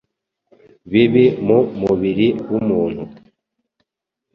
bibi 0.91 1.25
mu 1.45 1.59
mubiri 1.81 2.27
w'umuntu 2.49 3.03